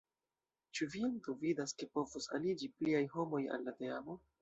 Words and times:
Ĉu 0.77 0.87
vi 0.93 1.03
antaŭvidas 1.09 1.75
ke 1.83 1.91
povos 1.99 2.29
aliĝi 2.39 2.73
pliaj 2.81 3.07
homoj 3.17 3.47
al 3.59 3.71
la 3.71 3.81
teamo? 3.83 4.23